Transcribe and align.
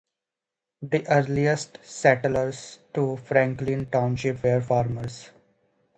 The 0.81 1.07
earliest 1.11 1.77
settlers 1.83 2.79
to 2.95 3.17
Franklin 3.17 3.85
Township 3.85 4.41
were 4.43 4.59
farmers. 4.59 5.29